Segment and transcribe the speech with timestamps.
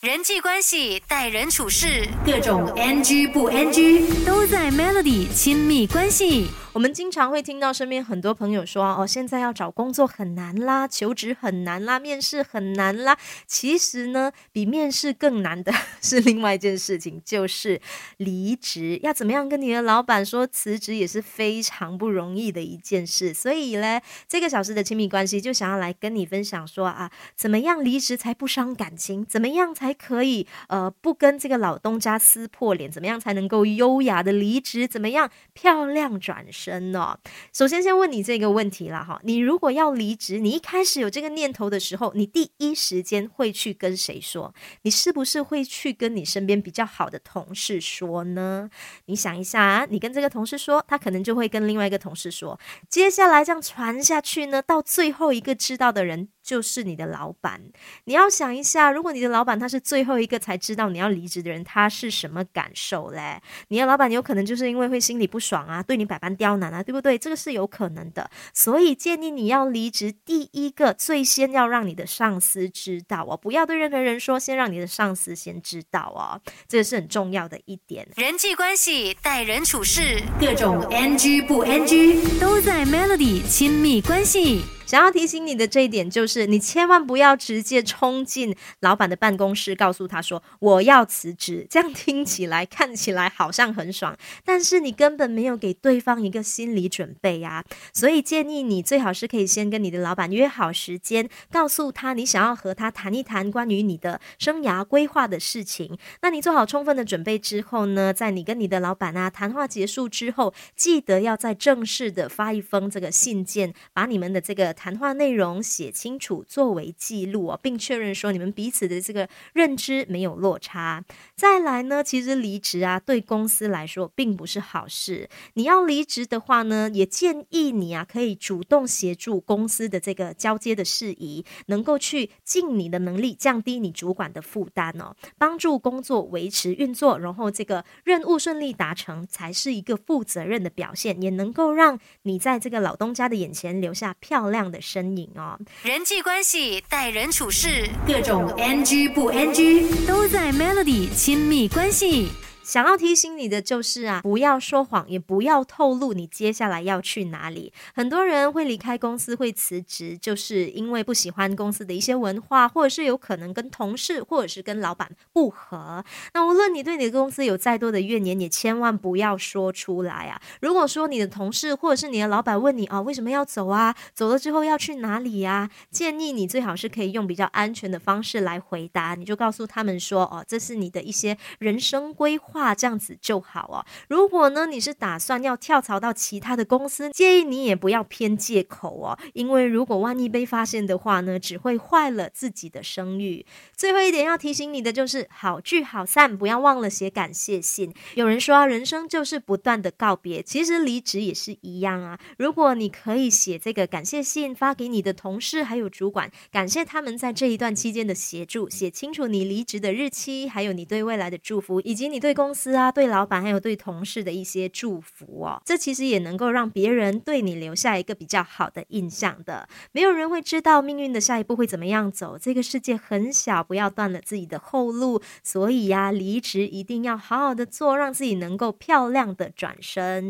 [0.00, 6.46] 人际关系、待人处事，各种 NG 不 NG 都在 Melody 亲密关系。
[6.74, 13.18] 我们经常会听到身边很多朋友说：“哦，现在要找工作很难啦，求职很难啦，面试很难啦。”
[13.48, 17.80] 其实呢，比面试更难的是另外一件事情，就是
[18.18, 19.00] 离职。
[19.02, 23.34] 要怎么样跟你的老板说辞职，也是非常不容易的一件事。
[23.34, 29.24] 所以呢，这个小时的亲密关系就想要来跟你分享说啊，怎么样离职才不伤感情？
[29.24, 34.86] 怎么样才可以，呃，不跟这个老东家撕破脸，怎么样才能够优雅的离职？
[34.86, 37.18] 怎么样漂亮转身呢？
[37.52, 44.54] 首先，先问你这个问题了哈，你如果要离职，你一开始有这个念头的时候，你第一时间会去跟谁说？
[44.82, 48.70] 你是不是会去跟你身边比较好的同事说呢？
[49.06, 52.58] 你想一下啊，你跟这个同事说，他可能就会跟另外一个同事说，
[52.88, 56.28] 接下来这样传下去呢，到最后一个知道的人。
[56.48, 57.60] 就是你的老板，
[58.04, 63.38] 你要想一下，如果你的老板他是最后一个才知道你要离职的人，他是什么感受嘞？
[63.68, 67.18] 你的老板有可能就是因为会心里不爽啊，对你百般刁难啊，对不对？
[67.18, 78.08] 这个是有可能的，所以建议你要离职，第一个最先要让你的上司知道哦，不要对任何人说，先让你的上司先知道哦，这个是很重要的一点。
[78.16, 84.77] 人际关系、待人处事，各种 NG 不 NG 都在 Melody 亲密关系。
[84.88, 91.66] 想要提醒你的这一点就是，你千万不要直接冲进老板的办公室，告诉他说我要辞职。
[91.68, 94.16] 这样听起来看起来好像很爽，
[94.46, 97.62] 但是你根本没有给对方一个心理准备呀。
[97.92, 105.98] 所以建议你最好是可以先跟你的老板约好时间，告诉他你想要和他谈一谈关于你的生涯规划的事情。
[106.22, 114.74] 那你做好充分的准备之后呢，在你跟你的老板啊谈话结束之后，记得要再正式的发一封这个信件，把你们的这个。
[114.78, 121.04] 谈话内容写清楚，作为记录哦，并确认说你们彼此的这个认知没有落差。
[121.34, 125.28] 再来呢，其实离职啊，对公司来说并不是好事。
[125.54, 144.67] 你要离职的话呢，也建议你啊，可以主动协助公司的这个交接的事宜，能够去尽你的能力降低你主管的负担哦，帮助工作维持运作，然后这个任务顺利达成，才是一个负责任的表现，也能够让你在这个老东家的眼前留下漂亮。
[144.70, 152.28] 的身影哦，人际关系、待人处事，各种 NG 不 NG 都在 Melody 亲密关系。
[152.68, 157.72] 想要提醒你的就是啊，不要说谎，也不要透露你接下来要去哪里。
[157.94, 166.04] 很多人会离开公司，会辞职，就是因为不喜欢公司的一些文化，或者是有可能跟同事或者是跟老板不和。
[166.34, 170.38] 那无论你对你的公司有再多的怨言，也千万不要说出来啊。
[170.60, 173.96] 如果说你的同事或者是你的老板问你啊，为什么要走啊？
[174.12, 175.70] 走了之后要去哪里呀？
[175.90, 182.57] 建议你最好是可以用比较安全的方式来回答，你就告诉他们说，哦，这是你的一些人生规划。
[182.58, 183.86] 话这样子就好哦。
[184.08, 193.46] 如果呢，你是打算要跳槽到其他的公司，建议你也不要偏借口哦，因为如果万一被发现的话呢，只会坏了自己的声誉。
[193.76, 197.94] 最后一点要提醒你的就是，好聚好散，不要忘了写感谢信。
[198.14, 202.18] 有人说，人生就是不断的告别，其实离职也是一样啊。
[202.38, 219.68] 如果你可以写这个感谢信发给你的同事还有主管，感谢他们在这一段期间的协助，写清楚你离职的日期，还有你对未来的祝福，以及你对公公司啊，对老板还有对同事的一些祝福哦，这其实也能够让别人对你留下一个比较好的印象的。
[219.92, 225.20] 没有人会知道命运的下一步会怎么样走，这个世界很小，不要断了自己的后路。
[225.44, 230.26] 所以呀，离职一定要好好的做，让自己能够漂亮的转身。